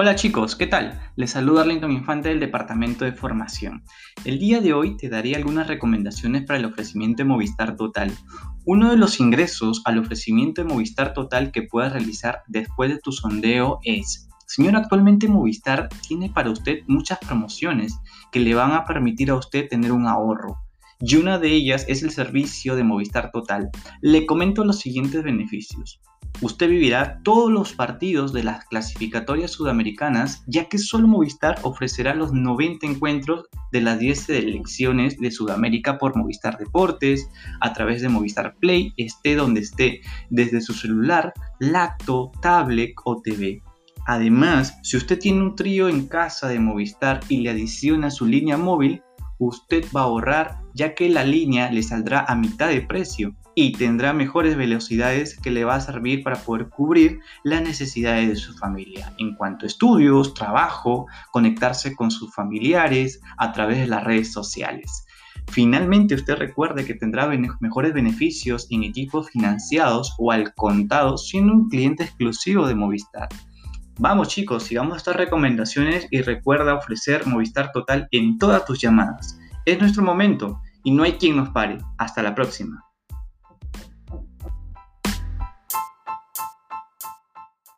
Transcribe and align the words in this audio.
Hola 0.00 0.14
chicos, 0.14 0.54
¿qué 0.54 0.68
tal? 0.68 0.96
Les 1.16 1.32
saluda 1.32 1.62
Arlington 1.62 1.90
Infante 1.90 2.28
del 2.28 2.38
Departamento 2.38 3.04
de 3.04 3.14
Formación. 3.14 3.82
El 4.24 4.38
día 4.38 4.60
de 4.60 4.72
hoy 4.72 4.96
te 4.96 5.08
daré 5.08 5.34
algunas 5.34 5.66
recomendaciones 5.66 6.44
para 6.44 6.60
el 6.60 6.66
ofrecimiento 6.66 7.24
de 7.24 7.28
Movistar 7.28 7.74
Total. 7.74 8.16
Uno 8.64 8.92
de 8.92 8.96
los 8.96 9.18
ingresos 9.18 9.82
al 9.84 9.98
ofrecimiento 9.98 10.62
de 10.62 10.68
Movistar 10.68 11.14
Total 11.14 11.50
que 11.50 11.64
puedas 11.64 11.94
realizar 11.94 12.42
después 12.46 12.90
de 12.90 13.00
tu 13.00 13.10
sondeo 13.10 13.80
es, 13.82 14.28
señor, 14.46 14.76
actualmente 14.76 15.26
Movistar 15.26 15.88
tiene 16.06 16.30
para 16.30 16.50
usted 16.50 16.84
muchas 16.86 17.18
promociones 17.18 17.98
que 18.30 18.38
le 18.38 18.54
van 18.54 18.74
a 18.74 18.84
permitir 18.84 19.30
a 19.30 19.34
usted 19.34 19.68
tener 19.68 19.90
un 19.90 20.06
ahorro. 20.06 20.58
Y 21.00 21.16
una 21.16 21.40
de 21.40 21.50
ellas 21.50 21.84
es 21.88 22.04
el 22.04 22.12
servicio 22.12 22.76
de 22.76 22.84
Movistar 22.84 23.32
Total. 23.32 23.68
Le 24.00 24.26
comento 24.26 24.62
los 24.62 24.78
siguientes 24.78 25.24
beneficios. 25.24 26.00
Usted 26.40 26.68
vivirá 26.68 27.20
todos 27.24 27.50
los 27.50 27.72
partidos 27.72 28.32
de 28.32 28.44
las 28.44 28.64
clasificatorias 28.66 29.50
sudamericanas, 29.50 30.44
ya 30.46 30.68
que 30.68 30.78
solo 30.78 31.08
Movistar 31.08 31.58
ofrecerá 31.62 32.14
los 32.14 32.32
90 32.32 32.86
encuentros 32.86 33.46
de 33.72 33.80
las 33.80 33.98
10 33.98 34.20
selecciones 34.20 35.18
de 35.18 35.32
Sudamérica 35.32 35.98
por 35.98 36.16
Movistar 36.16 36.56
Deportes, 36.56 37.28
a 37.60 37.72
través 37.72 38.02
de 38.02 38.08
Movistar 38.08 38.54
Play, 38.60 38.92
esté 38.96 39.34
donde 39.34 39.60
esté, 39.60 40.00
desde 40.30 40.60
su 40.60 40.74
celular, 40.74 41.32
lacto, 41.58 42.30
tablet 42.40 42.92
o 43.04 43.20
TV. 43.20 43.60
Además, 44.06 44.78
si 44.84 44.96
usted 44.96 45.18
tiene 45.18 45.42
un 45.42 45.56
trío 45.56 45.88
en 45.88 46.06
casa 46.06 46.48
de 46.48 46.60
Movistar 46.60 47.20
y 47.28 47.38
le 47.38 47.50
adiciona 47.50 48.10
su 48.12 48.26
línea 48.26 48.56
móvil, 48.56 49.02
usted 49.38 49.84
va 49.94 50.02
a 50.02 50.04
ahorrar 50.04 50.60
ya 50.74 50.94
que 50.94 51.08
la 51.08 51.24
línea 51.24 51.70
le 51.70 51.82
saldrá 51.82 52.24
a 52.26 52.34
mitad 52.34 52.68
de 52.68 52.82
precio 52.82 53.34
y 53.54 53.72
tendrá 53.72 54.12
mejores 54.12 54.56
velocidades 54.56 55.36
que 55.36 55.50
le 55.50 55.64
va 55.64 55.74
a 55.74 55.80
servir 55.80 56.22
para 56.22 56.36
poder 56.36 56.68
cubrir 56.68 57.18
las 57.42 57.62
necesidades 57.62 58.28
de 58.28 58.36
su 58.36 58.54
familia 58.54 59.12
en 59.18 59.34
cuanto 59.34 59.64
a 59.64 59.68
estudios, 59.68 60.34
trabajo, 60.34 61.06
conectarse 61.32 61.96
con 61.96 62.10
sus 62.10 62.32
familiares 62.32 63.20
a 63.36 63.52
través 63.52 63.78
de 63.78 63.88
las 63.88 64.04
redes 64.04 64.32
sociales. 64.32 65.04
Finalmente, 65.48 66.14
usted 66.14 66.36
recuerde 66.36 66.84
que 66.84 66.94
tendrá 66.94 67.26
mejores 67.60 67.94
beneficios 67.94 68.66
en 68.70 68.84
equipos 68.84 69.30
financiados 69.30 70.14
o 70.18 70.30
al 70.30 70.54
contado 70.54 71.16
siendo 71.16 71.54
un 71.54 71.68
cliente 71.68 72.04
exclusivo 72.04 72.66
de 72.66 72.74
Movistar. 72.74 73.28
Vamos 73.98 74.28
chicos, 74.28 74.62
sigamos 74.62 74.98
estas 74.98 75.16
recomendaciones 75.16 76.06
y 76.10 76.20
recuerda 76.20 76.74
ofrecer 76.74 77.26
Movistar 77.26 77.72
Total 77.72 78.06
en 78.12 78.38
todas 78.38 78.64
tus 78.64 78.80
llamadas. 78.80 79.37
Es 79.68 79.78
nuestro 79.78 80.02
momento 80.02 80.62
y 80.82 80.92
no 80.92 81.02
hay 81.02 81.12
quien 81.18 81.36
nos 81.36 81.50
pare. 81.50 81.76
Hasta 81.98 82.22
la 82.22 82.34
próxima. 82.34 82.87